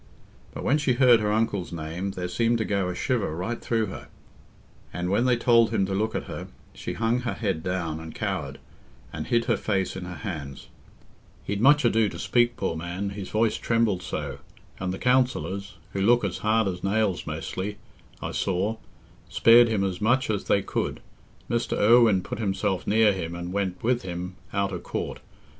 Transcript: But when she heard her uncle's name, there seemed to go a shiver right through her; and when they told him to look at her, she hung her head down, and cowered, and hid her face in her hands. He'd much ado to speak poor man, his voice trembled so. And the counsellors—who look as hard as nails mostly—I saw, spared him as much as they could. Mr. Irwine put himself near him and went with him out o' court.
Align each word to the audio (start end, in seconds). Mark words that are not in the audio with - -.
But 0.51 0.63
when 0.63 0.79
she 0.79 0.93
heard 0.93 1.19
her 1.19 1.31
uncle's 1.31 1.71
name, 1.71 2.09
there 2.13 2.27
seemed 2.27 2.57
to 2.57 2.65
go 2.65 2.89
a 2.89 2.95
shiver 2.95 3.35
right 3.35 3.61
through 3.61 3.85
her; 3.85 4.07
and 4.91 5.11
when 5.11 5.25
they 5.25 5.37
told 5.37 5.69
him 5.69 5.85
to 5.85 5.93
look 5.93 6.15
at 6.15 6.23
her, 6.23 6.47
she 6.73 6.93
hung 6.93 7.19
her 7.19 7.35
head 7.35 7.61
down, 7.61 7.99
and 7.99 8.15
cowered, 8.15 8.57
and 9.13 9.27
hid 9.27 9.45
her 9.45 9.57
face 9.57 9.95
in 9.95 10.05
her 10.05 10.15
hands. 10.15 10.69
He'd 11.43 11.61
much 11.61 11.85
ado 11.85 12.09
to 12.09 12.17
speak 12.17 12.57
poor 12.57 12.75
man, 12.75 13.11
his 13.11 13.29
voice 13.29 13.57
trembled 13.57 14.01
so. 14.01 14.39
And 14.79 14.91
the 14.91 14.97
counsellors—who 14.97 16.01
look 16.01 16.23
as 16.25 16.39
hard 16.39 16.67
as 16.67 16.83
nails 16.83 17.27
mostly—I 17.27 18.31
saw, 18.31 18.77
spared 19.29 19.67
him 19.67 19.83
as 19.83 20.01
much 20.01 20.31
as 20.31 20.45
they 20.45 20.63
could. 20.63 20.99
Mr. 21.47 21.77
Irwine 21.77 22.23
put 22.23 22.39
himself 22.39 22.87
near 22.87 23.13
him 23.13 23.35
and 23.35 23.53
went 23.53 23.83
with 23.83 24.01
him 24.01 24.35
out 24.51 24.73
o' 24.73 24.79
court. 24.79 25.19